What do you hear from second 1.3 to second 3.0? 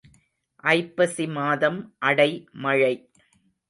மாதம் அடை மழை.